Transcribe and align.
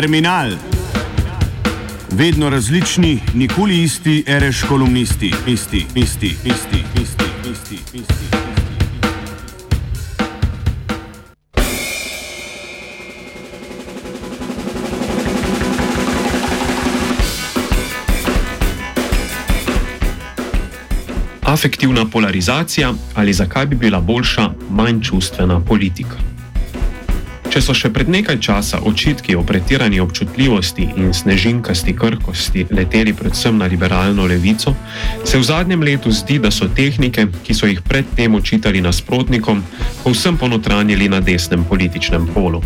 Terminal. 0.00 0.50
Vedno 2.10 2.50
različni, 2.50 3.20
nikoli 3.34 3.82
isti, 3.82 4.24
reš 4.26 4.62
kolumnisti, 4.68 5.32
isti, 5.46 5.86
isti, 5.94 6.26
isti, 6.26 6.84
isti, 7.02 7.24
isti, 7.52 7.78
isti. 7.94 8.24
Afektivna 21.42 22.06
polarizacija 22.12 22.92
ali 23.14 23.32
zakaj 23.32 23.66
bi 23.66 23.76
bila 23.76 24.00
boljša 24.00 24.50
manj 24.70 25.00
čustvena 25.02 25.60
politika. 25.60 26.29
Če 27.50 27.58
so 27.66 27.74
še 27.74 27.88
pred 27.90 28.06
nekaj 28.06 28.36
časa 28.46 28.78
očitki 28.86 29.34
o 29.34 29.40
pretirani 29.42 29.98
občutljivosti 29.98 30.84
in 30.94 31.08
snežinkasti 31.10 31.96
krhkosti 31.98 32.68
leteli 32.70 33.10
predvsem 33.10 33.56
na 33.58 33.66
liberalno 33.66 34.22
levico, 34.30 34.76
se 35.26 35.34
v 35.34 35.42
zadnjem 35.42 35.82
letu 35.82 36.12
zdi, 36.14 36.38
da 36.38 36.52
so 36.54 36.68
tehnike, 36.70 37.24
ki 37.42 37.56
so 37.58 37.66
jih 37.66 37.80
predtem 37.82 38.36
očitali 38.38 38.78
nasprotnikom, 38.84 39.64
povsem 40.04 40.38
ponotranjili 40.38 41.08
na 41.10 41.18
desnem 41.18 41.64
političnem 41.66 42.28
polu. 42.30 42.62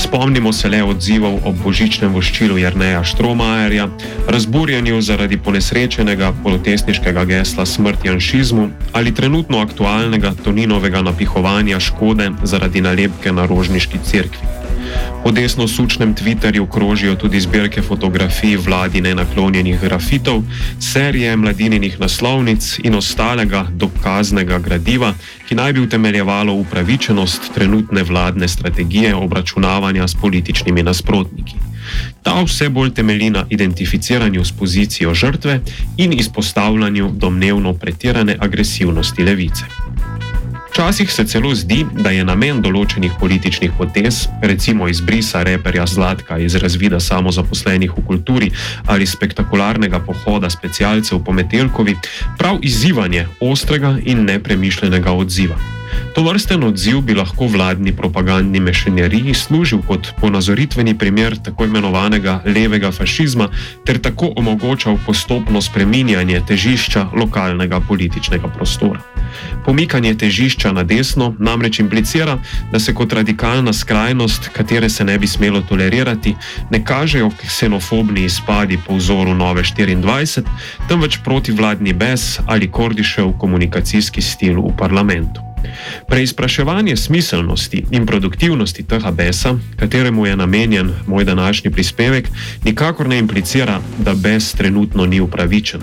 Spomnimo 0.00 0.52
se 0.56 0.72
le 0.72 0.80
odzivov 0.80 1.44
ob 1.44 1.60
božičnem 1.60 2.16
voščilu 2.16 2.56
Jrneja 2.56 3.04
Štromajerja, 3.04 3.90
razburjanju 4.32 5.02
zaradi 5.04 5.36
ponesrečenega 5.36 6.32
protestniškega 6.40 7.26
gesla 7.28 7.68
smrt 7.68 8.08
janšizmu 8.08 8.70
ali 8.96 9.12
trenutno 9.14 9.60
aktualnega 9.60 10.32
Toninovega 10.44 11.04
napihovanja 11.04 11.80
škode 11.80 12.30
zaradi 12.48 12.80
nalepke 12.80 13.32
na 13.32 13.44
rožniški 13.46 14.00
cir 14.08 14.21
cerkvi. 14.22 14.46
Po 15.24 15.30
desno 15.30 15.68
sučnem 15.68 16.14
Twitterju 16.14 16.66
krožijo 16.66 17.14
tudi 17.14 17.40
zbirke 17.40 17.82
fotografij 17.82 18.56
vladine 18.56 19.14
naklonjenih 19.14 19.80
grafitov, 19.80 20.42
serije 20.80 21.36
mladininih 21.36 22.00
naslovnic 22.00 22.78
in 22.82 22.94
ostalega 22.94 23.66
dokaznega 23.74 24.58
gradiva, 24.58 25.14
ki 25.48 25.54
naj 25.54 25.72
bi 25.72 25.80
utemeljevalo 25.80 26.54
upravičenost 26.54 27.54
trenutne 27.54 28.02
vladne 28.02 28.48
strategije 28.48 29.14
obračunavanja 29.14 30.08
s 30.08 30.14
političnimi 30.14 30.82
nasprotniki. 30.82 31.54
Ta 32.22 32.42
vse 32.42 32.68
bolj 32.68 32.94
temelji 32.94 33.30
na 33.30 33.46
identificiranju 33.50 34.44
s 34.44 34.52
pozicijo 34.52 35.14
žrtve 35.14 35.60
in 35.96 36.12
izpostavljanju 36.12 37.10
domnevno 37.14 37.74
pretirane 37.74 38.36
agresivnosti 38.40 39.22
levice. 39.22 39.81
Včasih 40.72 41.12
se 41.12 41.24
celo 41.24 41.54
zdi, 41.54 41.82
da 41.92 42.10
je 42.16 42.22
namen 42.24 42.62
določenih 42.64 43.18
političnih 43.20 43.74
potez, 43.76 44.22
recimo 44.40 44.86
izbrisa 44.88 45.42
reperja 45.44 45.84
Zlatka 45.86 46.38
iz 46.40 46.56
razvida 46.56 46.96
samozaposlenih 46.96 47.92
v 47.92 48.04
kulturi 48.06 48.48
ali 48.88 49.04
spektakularnega 49.06 50.00
pohoda 50.06 50.48
specialcev 50.48 51.20
po 51.26 51.36
Metelkovi, 51.36 51.98
prav 52.40 52.64
izzivanje 52.64 53.26
ostrega 53.44 53.98
in 54.00 54.24
nepremišljenega 54.24 55.12
odziva. 55.12 55.81
To 56.14 56.22
vrsten 56.22 56.64
odziv 56.64 57.00
bi 57.00 57.14
lahko 57.14 57.46
vladni 57.46 57.92
propagandni 57.96 58.60
mešeneriji 58.60 59.34
služil 59.34 59.80
kot 59.86 60.08
ponazoritveni 60.20 60.98
primer 60.98 61.36
tako 61.44 61.64
imenovanega 61.64 62.40
levega 62.46 62.92
fašizma 62.92 63.48
ter 63.86 63.98
tako 63.98 64.32
omogočal 64.36 64.98
postopno 65.06 65.62
spreminjanje 65.62 66.40
težišča 66.48 67.06
lokalnega 67.16 67.80
političnega 67.80 68.48
prostora. 68.48 69.00
Pomikanje 69.64 70.14
težišča 70.14 70.72
na 70.72 70.82
desno 70.82 71.34
namreč 71.38 71.78
implicira, 71.80 72.38
da 72.72 72.78
se 72.78 72.94
kot 72.94 73.12
radikalna 73.12 73.72
skrajnost, 73.72 74.48
katere 74.52 74.88
se 74.88 75.04
ne 75.04 75.18
bi 75.18 75.26
smelo 75.26 75.60
tolerirati, 75.60 76.34
ne 76.70 76.84
kažejo 76.84 77.30
ksenofobni 77.40 78.24
izpadi 78.24 78.78
po 78.86 78.96
vzoru 78.96 79.34
Nove 79.34 79.62
24, 79.62 80.42
temveč 80.88 81.18
protivladni 81.24 81.92
bes 81.92 82.40
ali 82.46 82.70
kordišev 82.70 83.32
komunikacijski 83.38 84.22
stil 84.22 84.60
v 84.60 84.76
parlamentu. 84.78 85.51
Preizpraševanje 86.08 86.96
smiselnosti 86.96 87.84
in 87.90 88.06
produktivnosti 88.06 88.82
tega 88.82 89.10
besa, 89.10 89.54
kateremu 89.76 90.26
je 90.26 90.36
namenjen 90.36 90.92
moj 91.06 91.24
današnji 91.24 91.70
prispevek, 91.70 92.28
nikakor 92.64 93.08
ne 93.08 93.18
implicira, 93.18 93.80
da 93.98 94.14
bes 94.14 94.52
trenutno 94.52 95.06
ni 95.06 95.20
upravičen. 95.20 95.80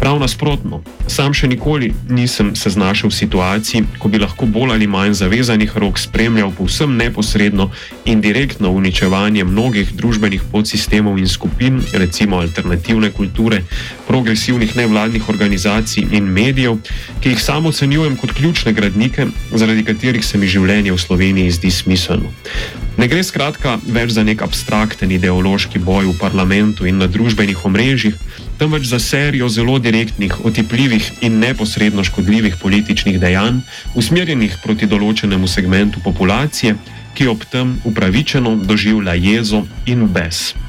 Prav 0.00 0.18
nasprotno, 0.20 0.82
sam 1.06 1.34
še 1.34 1.48
nikoli 1.48 1.92
nisem 2.08 2.56
se 2.56 2.70
znašel 2.70 3.10
v 3.10 3.14
situaciji, 3.14 3.84
ko 3.98 4.08
bi 4.08 4.18
lahko 4.18 4.46
bolj 4.46 4.72
ali 4.72 4.86
manj 4.86 5.12
zavezanih 5.12 5.76
rok 5.76 5.98
spremljal 5.98 6.50
povsem 6.50 6.96
neposredno 6.96 7.70
in 8.04 8.20
direktno 8.20 8.70
uničevanje 8.70 9.44
mnogih 9.44 9.94
družbenih 9.96 10.42
podsistemov 10.52 11.18
in 11.18 11.28
skupin, 11.28 11.80
recimo 11.92 12.36
alternativne 12.36 13.10
kulture, 13.10 13.62
progresivnih 14.06 14.76
nevladnih 14.76 15.28
organizacij 15.28 16.06
in 16.12 16.24
medijev, 16.24 16.76
ki 17.20 17.28
jih 17.28 17.42
samo 17.42 17.68
ocenjujem 17.68 18.16
kot 18.16 18.32
ključne 18.32 18.72
gradnike 18.72 19.15
razlike, 19.16 19.26
zaradi 19.52 19.84
katerih 19.84 20.24
se 20.24 20.38
mi 20.38 20.46
življenje 20.46 20.92
v 20.92 20.98
Sloveniji 20.98 21.50
zdi 21.50 21.70
smiselno. 21.70 22.32
Ne 22.96 23.08
gre 23.08 23.22
skratka 23.22 23.78
več 23.84 24.12
za 24.12 24.24
nek 24.24 24.42
abstrakten 24.42 25.10
ideološki 25.10 25.78
boj 25.78 26.06
v 26.06 26.18
parlamentu 26.18 26.86
in 26.86 26.98
na 26.98 27.06
družbenih 27.06 27.64
omrežjih, 27.64 28.14
temveč 28.58 28.86
za 28.88 28.98
serijo 28.98 29.48
zelo 29.48 29.78
direktnih, 29.78 30.44
otipljivih 30.44 31.22
in 31.22 31.38
neposredno 31.38 32.04
škodljivih 32.04 32.56
političnih 32.56 33.20
dejanj, 33.20 33.60
usmerjenih 33.94 34.58
proti 34.62 34.86
določenemu 34.86 35.46
segmentu 35.46 36.00
populacije, 36.04 36.76
ki 37.16 37.28
ob 37.28 37.44
tem 37.48 37.78
upravičeno 37.84 38.56
doživlja 38.64 39.14
jezo 39.14 39.64
in 39.86 40.08
bes. 40.08 40.65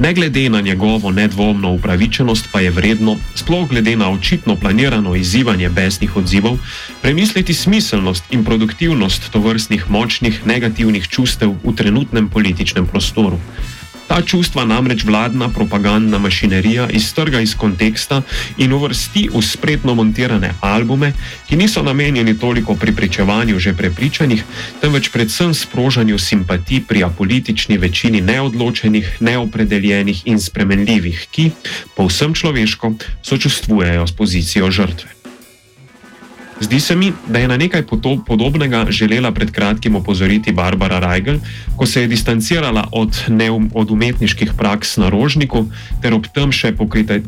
Ne 0.00 0.14
glede 0.14 0.48
na 0.48 0.60
njegovo 0.60 1.10
nedvomno 1.10 1.72
upravičenost, 1.72 2.48
pa 2.52 2.60
je 2.60 2.70
vredno, 2.70 3.16
sploh 3.34 3.68
glede 3.68 3.96
na 3.96 4.10
očitno 4.10 4.56
planirano 4.56 5.14
izzivanje 5.14 5.68
besnih 5.68 6.16
odzivov, 6.16 6.58
premisliti 7.02 7.54
smiselnost 7.54 8.24
in 8.30 8.44
produktivnost 8.44 9.30
tovrstnih 9.30 9.90
močnih 9.90 10.46
negativnih 10.46 11.08
čustev 11.08 11.54
v 11.64 11.74
trenutnem 11.74 12.28
političnem 12.28 12.86
prostoru. 12.86 13.40
Ta 14.08 14.22
čustva 14.24 14.64
namreč 14.64 15.04
vladna 15.04 15.48
propagandna 15.48 16.18
mašinerija 16.18 16.88
iztrga 16.90 17.40
iz 17.40 17.54
konteksta 17.54 18.22
in 18.56 18.72
uvrsti 18.72 19.28
v 19.34 19.42
spretno 19.42 19.94
montirane 19.94 20.54
albume, 20.60 21.12
ki 21.48 21.56
niso 21.56 21.82
namenjeni 21.82 22.38
toliko 22.38 22.74
pripričevanju 22.74 23.58
že 23.58 23.74
prepričanih, 23.76 24.44
temveč 24.80 25.10
predvsem 25.12 25.54
sprožanju 25.54 26.18
simpatij 26.18 26.80
pri 26.88 27.04
apolitični 27.04 27.78
večini 27.78 28.20
neodločenih, 28.20 29.16
neopredeljenih 29.20 30.22
in 30.24 30.40
spremenljivih, 30.40 31.26
ki, 31.30 31.50
povsem 31.96 32.34
človeško, 32.34 32.92
sočustvujejo 33.22 34.06
s 34.06 34.12
pozicijo 34.12 34.70
žrtve. 34.70 35.17
Zdi 36.60 36.80
se 36.80 36.96
mi, 36.96 37.12
da 37.28 37.38
je 37.38 37.48
na 37.48 37.56
nekaj 37.56 37.82
podobnega 38.26 38.86
želela 38.90 39.30
pred 39.32 39.50
kratkim 39.50 39.94
opozoriti 39.94 40.52
Barbara 40.52 40.98
Reigel, 40.98 41.38
ko 41.76 41.86
se 41.86 42.00
je 42.00 42.08
distancirala 42.08 42.88
od, 42.92 43.24
neum, 43.28 43.70
od 43.74 43.90
umetniških 43.90 44.52
praks 44.58 44.96
na 44.96 45.08
rožniku 45.08 45.66
ter 46.02 46.14
ob 46.14 46.26
tem 46.34 46.52
še 46.52 46.72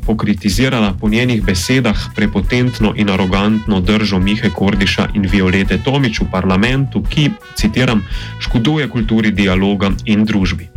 pokritizirala 0.06 0.96
po 1.00 1.08
njenih 1.08 1.44
besedah 1.44 2.10
prepotentno 2.16 2.92
in 2.96 3.10
arogantno 3.10 3.80
držo 3.80 4.18
Mihe 4.18 4.50
Kordiša 4.50 5.08
in 5.14 5.28
Violete 5.30 5.78
Tomič 5.78 6.20
v 6.20 6.30
parlamentu, 6.32 7.02
ki, 7.02 7.30
citiram, 7.54 8.02
škoduje 8.40 8.88
kulturi 8.88 9.30
dialoga 9.30 9.94
in 10.04 10.26
družbi. 10.26 10.70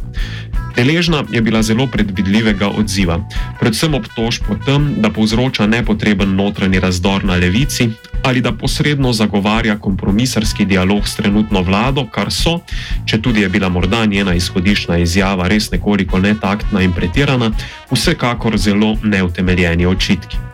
Deležna 0.76 1.24
je 1.32 1.42
bila 1.42 1.62
zelo 1.62 1.88
predvidljivega 1.88 2.68
odziva, 2.68 3.20
predvsem 3.60 3.94
obtožb 3.94 4.50
o 4.50 4.56
tem, 4.66 4.96
da 5.02 5.10
povzroča 5.14 5.68
nepotreben 5.68 6.36
notranji 6.36 6.80
razdor 6.80 7.26
na 7.26 7.36
levici 7.36 7.90
ali 8.24 8.42
da 8.42 8.52
posredno 8.52 9.14
zagovarja 9.14 9.78
kompromisarski 9.80 10.66
dialog 10.66 11.08
s 11.08 11.16
trenutno 11.16 11.62
vlado, 11.62 12.06
kar 12.08 12.32
so, 12.32 12.60
če 13.06 13.22
tudi 13.22 13.42
je 13.42 13.50
bila 13.50 13.70
morda 13.70 14.06
njena 14.06 14.34
izhodišna 14.34 14.98
izjava 14.98 15.48
res 15.48 15.72
nekoliko 15.72 16.20
netaktna 16.20 16.82
in 16.82 16.94
pretirana, 16.94 17.52
vsekakor 17.92 18.58
zelo 18.58 18.96
neutemeljeni 19.04 19.86
očitki. 19.86 20.53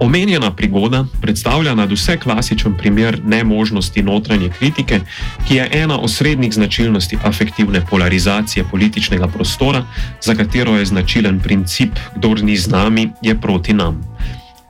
Omenjena 0.00 0.50
prigoda 0.54 1.04
predstavlja 1.20 1.74
nad 1.74 1.92
vse 1.92 2.16
klasičen 2.16 2.74
primer 2.78 3.20
nemožnosti 3.24 4.02
notranje 4.02 4.50
kritike, 4.58 5.00
ki 5.48 5.54
je 5.54 5.68
ena 5.72 5.98
osrednjih 6.00 6.52
značilnosti 6.54 7.18
afektivne 7.24 7.86
polarizacije 7.90 8.64
političnega 8.70 9.26
prostora, 9.26 9.84
za 10.22 10.34
katero 10.34 10.76
je 10.76 10.86
značilen 10.86 11.40
princip: 11.40 11.90
kdor 12.16 12.42
ni 12.42 12.56
z 12.56 12.70
nami, 12.70 13.10
je 13.22 13.40
proti 13.40 13.72
nam. 13.72 14.02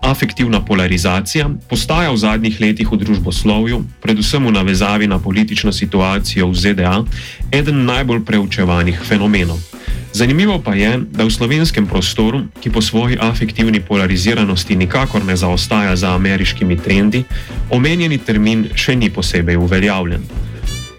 Afektivna 0.01 0.65
polarizacija 0.65 1.51
postaja 1.69 2.11
v 2.11 2.17
zadnjih 2.17 2.61
letih 2.61 2.93
v 2.93 2.97
družboslovju, 2.97 3.83
predvsem 4.01 4.47
v 4.47 4.53
navezavi 4.53 5.07
na 5.07 5.19
politično 5.19 5.73
situacijo 5.73 6.49
v 6.49 6.55
ZDA, 6.55 7.05
eden 7.53 7.85
najbolj 7.85 8.25
preučevanih 8.25 9.01
fenomenov. 9.05 9.68
Zanimivo 10.13 10.59
pa 10.59 10.75
je, 10.75 10.99
da 11.11 11.25
v 11.25 11.31
slovenskem 11.31 11.87
prostoru, 11.87 12.43
ki 12.61 12.71
po 12.71 12.83
svoji 12.83 13.19
afektivni 13.21 13.81
polariziranosti 13.81 14.77
nikakor 14.77 15.25
ne 15.25 15.37
zaostaja 15.37 15.97
za 15.97 16.15
ameriškimi 16.15 16.79
trendi, 16.79 17.25
omenjeni 17.71 18.19
termin 18.19 18.69
še 18.75 18.97
ni 18.97 19.11
posebej 19.11 19.57
uveljavljen. 19.57 20.25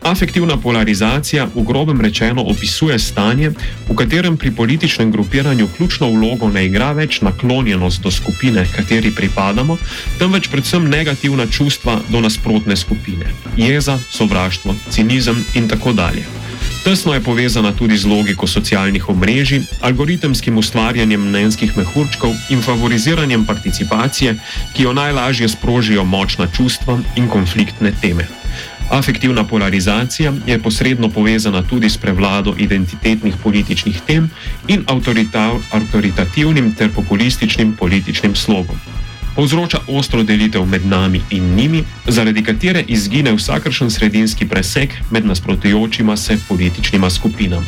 Afektivna 0.01 0.57
polarizacija 0.57 1.47
v 1.56 1.63
grobem 1.68 2.01
rečeno 2.01 2.41
opisuje 2.47 3.00
stanje, 3.00 3.51
v 3.89 3.95
katerem 3.95 4.38
pri 4.38 4.51
političnem 4.51 5.12
grupiranju 5.12 5.68
ključno 5.77 6.09
vlogo 6.09 6.47
ne 6.47 6.65
igra 6.65 6.92
več 6.92 7.21
naklonjenost 7.21 8.01
do 8.01 8.12
skupine, 8.12 8.65
kateri 8.75 9.12
pripadamo, 9.12 9.77
temveč 10.19 10.47
predvsem 10.47 10.88
negativna 10.89 11.47
čustva 11.47 12.00
do 12.09 12.21
nasprotne 12.21 12.75
skupine: 12.75 13.27
jeza, 13.57 14.00
sovraštvo, 14.12 14.75
cinizem 14.89 15.45
in 15.53 15.68
tako 15.68 15.94
dalje. 15.94 16.38
Tesno 16.83 17.13
je 17.13 17.19
povezana 17.19 17.71
tudi 17.71 17.97
z 17.97 18.05
logiko 18.05 18.47
socialnih 18.47 19.09
omrežij, 19.09 19.61
algoritemskim 19.81 20.57
ustvarjanjem 20.57 21.21
mnenjskih 21.27 21.77
mehurčkov 21.77 22.33
in 22.49 22.61
favoriziranjem 22.61 23.45
participacije, 23.45 24.35
ki 24.73 24.83
jo 24.83 24.93
najlažje 24.93 25.49
sprožijo 25.49 26.03
močna 26.03 26.47
čustva 26.47 26.99
in 27.15 27.27
konfliktne 27.27 27.91
teme. 28.01 28.27
Afektivna 28.89 29.43
polarizacija 29.43 30.33
je 30.47 30.59
posredno 30.59 31.09
povezana 31.09 31.61
tudi 31.61 31.89
s 31.89 31.97
prevlado 31.97 32.55
identitetnih 32.57 33.35
političnih 33.43 34.01
tem 34.07 34.29
in 34.67 34.83
avtoritativnim 35.71 36.75
ter 36.75 36.89
populističnim 36.95 37.75
političnim 37.75 38.35
slogom. 38.35 38.98
Povzroča 39.39 39.80
ostro 39.88 40.24
delitev 40.24 40.65
med 40.65 40.86
nami 40.86 41.21
in 41.30 41.56
njimi, 41.56 41.83
zaradi 42.07 42.41
katere 42.44 42.83
izgine 42.88 43.31
vsakršen 43.33 43.91
sredinski 43.91 44.47
preseg 44.47 44.89
med 45.12 45.25
nasprotujočima 45.25 46.18
se 46.18 46.38
političnima 46.47 47.09
skupinama. 47.09 47.65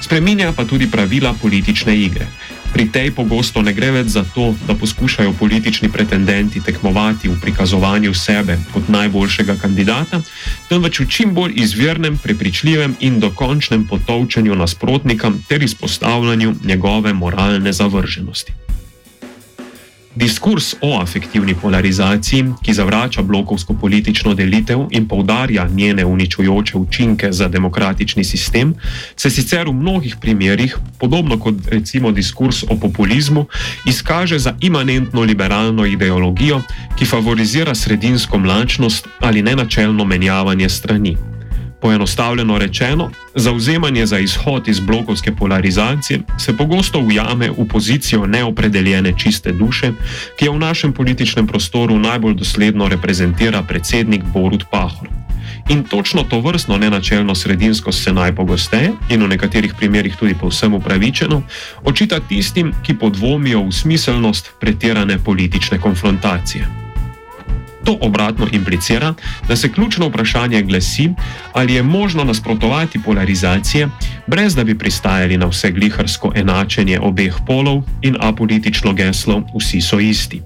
Spreminja 0.00 0.52
pa 0.52 0.64
tudi 0.64 0.90
pravila 0.90 1.34
politične 1.42 1.98
igre. 1.98 2.26
Pri 2.72 2.88
tej 2.92 3.10
pogosto 3.10 3.62
ne 3.62 3.72
gre 3.72 3.90
več 3.90 4.06
za 4.16 4.24
to, 4.34 4.54
da 4.66 4.74
poskušajo 4.74 5.36
politični 5.38 5.92
pretendenti 5.92 6.64
tekmovati 6.64 7.28
v 7.28 7.36
prikazovanju 7.40 8.14
sebe 8.14 8.58
kot 8.72 8.88
najboljšega 8.88 9.60
kandidata, 9.60 10.22
temveč 10.68 11.00
v 11.00 11.08
čim 11.08 11.34
bolj 11.34 11.52
izvirnem, 11.56 12.16
prepričljivem 12.16 12.96
in 13.00 13.20
dokončnem 13.20 13.84
potovčenju 13.86 14.54
nasprotnika 14.54 15.32
ter 15.48 15.62
izpostavljanju 15.62 16.54
njegove 16.64 17.12
moralne 17.12 17.72
zavrženosti. 17.72 18.63
Diskurs 20.16 20.74
o 20.80 21.00
afektivni 21.00 21.54
polarizaciji, 21.54 22.44
ki 22.62 22.72
zavrača 22.72 23.22
blokovsko 23.22 23.74
politično 23.74 24.34
delitev 24.34 24.86
in 24.90 25.08
poudarja 25.08 25.68
njene 25.68 26.04
uničujoče 26.04 26.78
učinke 26.78 27.32
za 27.32 27.48
demokratični 27.48 28.24
sistem, 28.24 28.74
se 29.16 29.30
sicer 29.30 29.68
v 29.68 29.72
mnogih 29.72 30.16
primerjih, 30.20 30.76
podobno 30.98 31.38
kot 31.38 31.54
recimo 31.66 32.12
diskurs 32.12 32.62
o 32.62 32.76
populizmu, 32.80 33.46
izkaže 33.86 34.38
za 34.38 34.56
imanentno 34.60 35.20
liberalno 35.20 35.86
ideologijo, 35.86 36.62
ki 36.98 37.04
favorizira 37.04 37.74
sredinsko 37.74 38.38
mlačnost 38.38 39.08
ali 39.20 39.42
nenačelno 39.42 40.04
menjavanje 40.04 40.68
strani. 40.68 41.33
Poenostavljeno 41.84 42.58
rečeno, 42.58 43.10
zauzemanje 43.34 44.06
za 44.06 44.18
izhod 44.18 44.68
iz 44.68 44.80
blokovske 44.80 45.32
polarizacije 45.32 46.20
se 46.38 46.56
pogosto 46.56 46.98
ujame 46.98 47.50
v 47.50 47.68
pozicijo 47.68 48.26
neopredeljene 48.26 49.12
čiste 49.18 49.52
duše, 49.52 49.92
ki 50.38 50.44
jo 50.44 50.52
v 50.52 50.58
našem 50.58 50.92
političnem 50.92 51.46
prostoru 51.46 51.98
najbolj 51.98 52.34
dosledno 52.34 52.88
reprezentira 52.88 53.62
predsednik 53.62 54.22
Borut 54.32 54.64
Pahor. 54.70 55.08
In 55.68 55.82
točno 55.82 56.22
to 56.22 56.40
vrstno 56.40 56.78
nenačelno 56.78 57.34
sredinsko 57.34 57.92
se 57.92 58.12
najpogosteje 58.12 58.92
in 59.08 59.22
v 59.22 59.28
nekaterih 59.28 59.74
primerjih 59.78 60.16
tudi 60.16 60.34
povsem 60.40 60.74
upravičeno 60.74 61.42
očita 61.84 62.20
tistim, 62.20 62.72
ki 62.82 62.98
podvomijo 62.98 63.62
v 63.62 63.72
smiselnost 63.72 64.50
pretirane 64.60 65.18
politične 65.18 65.80
konfrontacije. 65.80 66.83
To 67.84 67.98
obratno 68.00 68.46
implicira, 68.52 69.14
da 69.48 69.56
se 69.56 69.72
ključno 69.72 70.08
vprašanje 70.08 70.62
glasi, 70.62 71.10
ali 71.52 71.74
je 71.74 71.82
možno 71.82 72.24
nasprotovati 72.24 73.02
polarizacije, 73.02 73.88
brez 74.26 74.54
da 74.54 74.64
bi 74.64 74.78
pristajali 74.78 75.36
na 75.36 75.46
vse 75.46 75.70
gliharsko 75.70 76.32
enačenje 76.34 77.00
obeh 77.00 77.34
polov 77.46 77.82
in 78.02 78.16
apolitično 78.20 78.92
geslo 78.92 79.42
vsi 79.58 79.80
so 79.80 80.00
isti. 80.00 80.40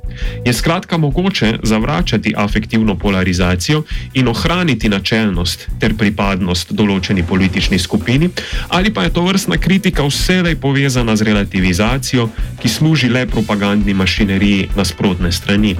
Je 0.44 0.52
skratka 0.52 0.96
mogoče 0.96 1.58
zavračati 1.62 2.34
afektivno 2.36 2.98
polarizacijo 2.98 3.82
in 4.14 4.28
ohraniti 4.28 4.88
načelnost 4.88 5.68
ter 5.80 5.94
pripadnost 5.96 6.72
določeni 6.72 7.22
politični 7.22 7.78
skupini, 7.78 8.30
ali 8.68 8.94
pa 8.94 9.02
je 9.02 9.12
to 9.12 9.22
vrstna 9.22 9.56
kritika 9.56 10.02
vselej 10.02 10.56
povezana 10.56 11.16
z 11.16 11.22
relativizacijo, 11.22 12.28
ki 12.62 12.68
služi 12.68 13.08
le 13.08 13.26
propagandni 13.26 13.94
mašineriji 13.94 14.68
nasprotne 14.76 15.32
strani. 15.32 15.76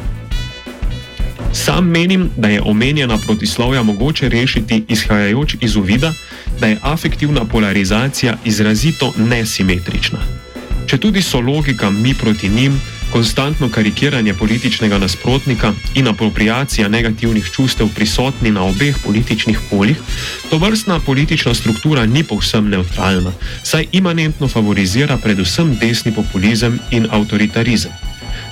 Sam 1.65 1.87
menim, 1.91 2.31
da 2.37 2.49
je 2.49 2.63
omenjena 2.63 3.19
protislovja 3.19 3.83
mogoče 3.83 4.29
rešiti 4.29 4.85
izhajajoč 4.89 5.57
iz 5.61 5.77
uvida, 5.77 6.13
da 6.61 6.67
je 6.67 6.79
afektivna 6.83 7.45
polarizacija 7.45 8.37
izrazito 8.45 9.13
nesimetrična. 9.17 10.19
Če 10.87 10.99
tudi 10.99 11.23
so 11.23 11.41
logika 11.41 11.91
mi 11.91 12.15
proti 12.15 12.49
njim, 12.49 12.81
konstantno 13.13 13.69
karikiranje 13.69 14.35
političnega 14.35 14.99
nasprotnika 14.99 15.73
in 15.95 16.09
apropriacija 16.09 16.89
negativnih 16.89 17.51
čustev 17.53 17.89
prisotni 17.95 18.51
na 18.51 18.63
obeh 18.63 18.97
političnih 19.05 19.59
poljih, 19.71 19.97
to 20.51 20.59
vrstna 20.59 21.01
politična 21.01 21.55
struktura 21.55 22.07
ni 22.07 22.25
povsem 22.25 22.69
neutralna, 22.69 23.33
saj 23.63 23.87
imanentno 23.93 24.49
favorizira 24.49 25.17
predvsem 25.17 25.77
desni 25.81 26.15
populizem 26.15 26.79
in 26.91 27.09
avtoritarizem. 27.11 28.08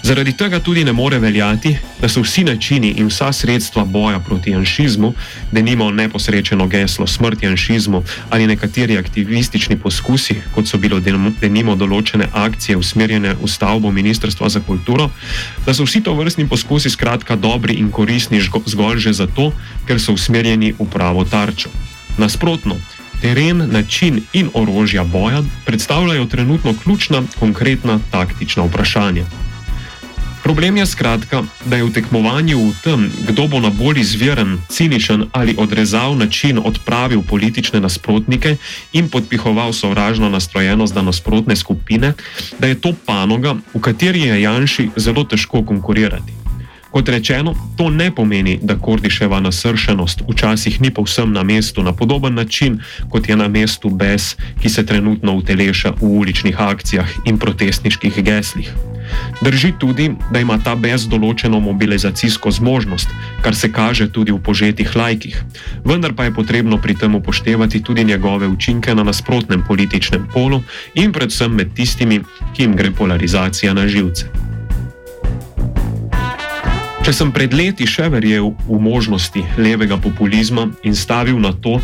Zaradi 0.06 0.32
tega 0.38 0.60
tudi 0.60 0.84
ne 0.84 0.92
more 0.92 1.18
veljati, 1.18 1.76
da 2.00 2.08
so 2.08 2.20
vsi 2.22 2.44
načini 2.44 2.92
in 2.96 3.08
vsa 3.10 3.32
sredstva 3.32 3.84
boja 3.84 4.20
proti 4.20 4.50
janšizmu, 4.50 5.12
da 5.52 5.62
nima 5.62 5.90
neposrečeno 5.90 6.66
geslo 6.66 7.06
smrt 7.06 7.42
janšizmu 7.42 8.02
ali 8.30 8.46
nekateri 8.46 8.98
aktivistični 8.98 9.76
poskusi, 9.76 10.34
kot 10.54 10.68
so 10.68 10.78
bile 10.78 11.00
denimo 11.40 11.74
določene 11.74 12.28
akcije 12.32 12.76
usmerjene 12.76 13.32
v 13.40 13.50
stavbo 13.50 13.90
Ministrstva 13.90 14.48
za 14.48 14.60
kulturo, 14.60 15.08
da 15.66 15.74
so 15.74 15.82
vsi 15.82 16.00
to 16.00 16.14
vrstni 16.14 16.46
poskusi 16.48 16.90
skratka 16.90 17.34
dobri 17.36 17.74
in 17.74 17.90
koristni 17.90 18.38
zgolj 18.66 19.02
že 19.08 19.12
zato, 19.12 19.48
ker 19.88 19.98
so 19.98 20.14
usmerjeni 20.14 20.70
v 20.78 20.86
pravo 20.86 21.24
tarčo. 21.24 21.72
Nasprotno, 22.18 22.78
teren, 23.20 23.64
način 23.72 24.22
in 24.32 24.54
orožja 24.54 25.04
boja 25.04 25.42
predstavljajo 25.64 26.26
trenutno 26.26 26.74
ključna, 26.84 27.22
konkretna 27.40 27.98
taktična 28.10 28.70
vprašanja. 28.70 29.45
Problem 30.46 30.76
je 30.76 30.86
skratka, 30.86 31.42
da 31.64 31.76
je 31.76 31.84
v 31.84 31.90
tekmovanju 31.90 32.70
v 32.70 32.74
tem, 32.78 33.00
kdo 33.26 33.50
bo 33.50 33.58
na 33.58 33.66
bolj 33.66 33.98
izviren, 33.98 34.62
ciničen 34.70 35.26
ali 35.34 35.58
odrezav 35.58 36.14
način 36.14 36.62
odpravil 36.62 37.22
politične 37.26 37.80
nasprotnike 37.82 38.54
in 38.92 39.08
podpihoval 39.10 39.72
sovražno 39.74 40.30
nastrojenost 40.30 40.94
za 40.94 41.02
nasprotne 41.02 41.56
skupine, 41.56 42.14
da 42.62 42.66
je 42.70 42.78
to 42.78 42.94
panoga, 42.94 43.58
v 43.74 43.80
kateri 43.82 44.22
je 44.22 44.42
Janši 44.42 44.88
zelo 44.96 45.24
težko 45.24 45.64
konkurirati. 45.66 46.32
Kot 46.94 47.08
rečeno, 47.08 47.54
to 47.76 47.90
ne 47.90 48.14
pomeni, 48.14 48.58
da 48.62 48.78
Kordiševa 48.78 49.40
nasršenost 49.40 50.22
včasih 50.30 50.80
ni 50.80 50.94
povsem 50.94 51.32
na 51.32 51.42
mestu 51.42 51.82
na 51.82 51.92
podoben 51.92 52.34
način, 52.34 52.78
kot 53.10 53.28
je 53.28 53.36
na 53.36 53.48
mestu 53.48 53.90
bes, 53.90 54.36
ki 54.62 54.68
se 54.68 54.86
trenutno 54.86 55.34
uteleša 55.34 55.98
v 56.00 56.06
uličnih 56.06 56.60
akcijah 56.60 57.10
in 57.26 57.38
protestniških 57.38 58.22
geslih. 58.22 58.95
Drži 59.40 59.72
tudi, 59.78 60.10
da 60.32 60.40
ima 60.40 60.58
ta 60.58 60.74
bes 60.74 61.06
določeno 61.10 61.60
mobilizacijsko 61.60 62.50
zmožnost, 62.50 63.12
kar 63.44 63.54
se 63.56 63.72
kaže 63.72 64.08
tudi 64.12 64.32
v 64.32 64.40
požetih 64.40 64.96
lajkih, 64.96 65.42
vendar 65.84 66.16
pa 66.16 66.24
je 66.24 66.34
potrebno 66.34 66.80
pri 66.80 66.94
tem 66.94 67.14
upoštevati 67.14 67.82
tudi 67.82 68.04
njegove 68.04 68.48
učinke 68.48 68.94
na 68.94 69.04
nasprotnem 69.04 69.64
političnem 69.68 70.26
polu 70.32 70.62
in 70.94 71.12
predvsem 71.12 71.52
med 71.52 71.74
tistimi, 71.76 72.22
ki 72.54 72.62
jim 72.62 72.76
gre 72.76 72.90
polarizacija 72.90 73.74
na 73.74 73.88
živce. 73.88 74.45
Če 77.06 77.12
sem 77.14 77.28
pred 77.30 77.52
leti 77.54 77.86
še 77.86 78.08
verjel 78.10 78.48
v 78.66 78.76
možnosti 78.82 79.38
levega 79.62 79.94
populizma 79.94 80.64
in 80.82 80.96
stavil 80.98 81.36
na 81.38 81.52
to, 81.54 81.76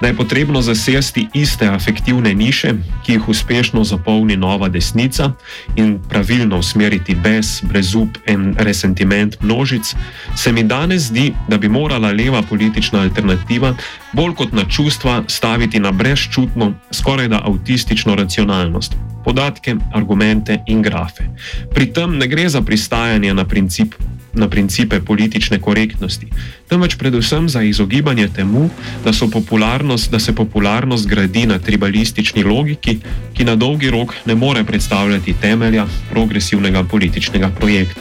da 0.00 0.08
je 0.08 0.16
potrebno 0.16 0.62
zasesti 0.64 1.26
iste 1.36 1.66
afektivne 1.68 2.32
niše, 2.32 2.72
ki 3.04 3.18
jih 3.18 3.26
uspešno 3.28 3.84
zapolni 3.84 4.38
nova 4.40 4.70
desnica 4.72 5.34
in 5.76 5.98
pravilno 6.00 6.62
usmeriti 6.64 7.12
bes, 7.12 7.58
brezup 7.68 8.16
in 8.24 8.54
resentiment 8.56 9.36
množic, 9.44 9.92
se 10.32 10.52
mi 10.52 10.64
danes 10.64 11.10
zdi, 11.12 11.28
da 11.44 11.58
bi 11.60 11.68
morala 11.68 12.08
leva 12.16 12.40
politična 12.40 13.02
alternativa 13.04 13.74
bolj 14.16 14.32
kot 14.34 14.56
na 14.56 14.64
čustva 14.64 15.26
staviti 15.28 15.76
na 15.76 15.92
brezčutno, 15.92 16.72
skoraj 16.88 17.28
da 17.28 17.42
avtistično 17.44 18.16
racionalnost. 18.16 18.96
Podatke, 19.24 19.76
argumente 19.92 20.62
in 20.72 20.80
grafe. 20.80 21.28
Pri 21.68 21.92
tem 21.92 22.16
ne 22.16 22.24
gre 22.24 22.48
za 22.48 22.64
pristajanje 22.64 23.34
na 23.34 23.44
princip 23.44 23.94
na 24.34 24.48
principe 24.48 25.00
politične 25.00 25.60
korektnosti, 25.60 26.26
temveč 26.68 26.94
predvsem 26.96 27.48
za 27.48 27.62
izogibanje 27.62 28.28
temu, 28.28 28.70
da, 29.04 29.12
popularnost, 29.32 30.10
da 30.10 30.18
se 30.18 30.34
popularnost 30.34 31.06
gradi 31.08 31.46
na 31.46 31.58
tribalistični 31.58 32.42
logiki, 32.42 32.98
ki 33.34 33.44
na 33.44 33.56
dolgi 33.56 33.90
rok 33.90 34.14
ne 34.26 34.34
more 34.34 34.64
predstavljati 34.64 35.34
temelja 35.40 35.86
progresivnega 36.10 36.84
političnega 36.84 37.50
projekta. 37.50 38.00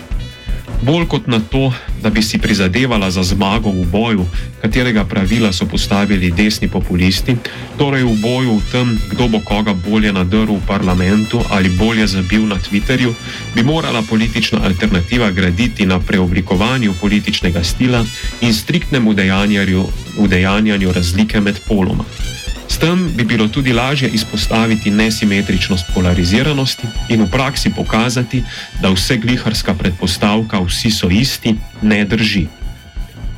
Bolj 0.81 1.07
kot 1.07 1.27
na 1.27 1.39
to, 1.39 1.73
da 2.01 2.09
bi 2.09 2.21
si 2.21 2.37
prizadevala 2.37 3.11
za 3.11 3.23
zmago 3.23 3.71
v 3.71 3.85
boju, 3.85 4.25
katerega 4.61 5.05
pravila 5.05 5.53
so 5.53 5.65
postavili 5.65 6.31
desni 6.31 6.67
populisti, 6.67 7.35
torej 7.77 8.03
v 8.03 8.15
boju 8.21 8.57
v 8.57 8.71
tem, 8.71 8.99
kdo 9.11 9.27
bo 9.27 9.39
koga 9.39 9.73
bolje 9.73 10.13
nadrl 10.13 10.57
v 10.57 10.67
parlamentu 10.67 11.41
ali 11.51 11.69
bolje 11.69 12.07
zabil 12.07 12.47
na 12.47 12.55
Twitterju, 12.55 13.13
bi 13.55 13.63
morala 13.63 14.01
politična 14.01 14.59
alternativa 14.63 15.31
graditi 15.31 15.85
na 15.85 15.99
preoblikovanju 15.99 16.93
političnega 17.01 17.63
stila 17.63 18.05
in 18.41 18.53
striktnem 18.53 19.07
udejanjanju 20.17 20.91
razlike 20.91 21.41
med 21.41 21.59
poloma. 21.67 22.03
S 22.79 22.81
tem 22.81 23.09
bi 23.15 23.25
bilo 23.27 23.47
tudi 23.47 23.73
lažje 23.73 24.09
izpostaviti 24.09 24.91
nesimetričnost 24.91 25.85
polariziranosti 25.93 26.87
in 27.09 27.23
v 27.23 27.27
praksi 27.27 27.73
pokazati, 27.75 28.43
da 28.81 28.93
vse 28.95 29.17
gliharska 29.17 29.73
predpostavka, 29.73 30.61
vsi 30.63 30.91
so 30.91 31.09
isti, 31.11 31.55
ne 31.81 32.05
drži. 32.05 32.47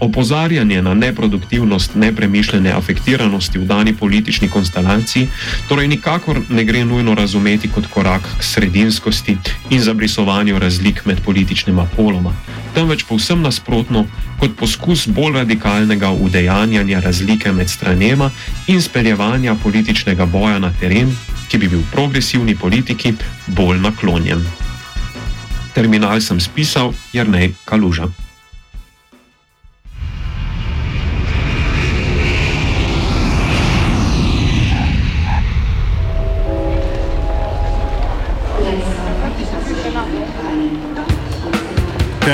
Opozarjanje 0.01 0.81
na 0.81 0.93
neproduktivnost 0.93 1.95
nepremišljene 1.95 2.71
afektiranosti 2.73 3.59
v 3.59 3.65
dani 3.65 3.93
politični 3.95 4.49
konstelaciji 4.49 5.27
torej 5.69 5.87
nikakor 5.87 6.39
ne 6.49 6.63
gre 6.63 6.85
nujno 6.85 7.13
razumeti 7.15 7.69
kot 7.69 7.85
korak 7.87 8.21
k 8.39 8.43
sredinskosti 8.43 9.37
in 9.69 9.81
zabrisovanju 9.81 10.59
razlik 10.59 11.05
med 11.05 11.21
političnima 11.21 11.85
poloma, 11.95 12.33
temveč 12.73 13.03
povsem 13.03 13.41
nasprotno 13.41 14.07
kot 14.39 14.57
poskus 14.57 15.05
bolj 15.07 15.37
radikalnega 15.37 16.09
udejanjanja 16.11 16.99
razlike 16.99 17.51
med 17.51 17.69
stranema 17.69 18.31
in 18.67 18.81
speljevanja 18.81 19.55
političnega 19.63 20.25
boja 20.25 20.59
na 20.59 20.73
teren, 20.79 21.13
ki 21.49 21.57
bi 21.57 21.67
bil 21.67 21.85
progresivni 21.91 22.55
politiki 22.55 23.13
bolj 23.47 23.77
naklonjen. 23.79 24.41
Terminal 25.73 26.21
sem 26.21 26.39
spisal 26.39 26.93
Jrnej 27.13 27.53
Kaluža. 27.65 28.09